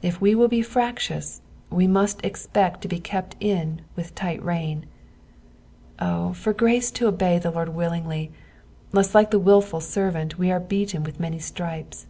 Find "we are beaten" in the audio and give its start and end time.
10.38-11.04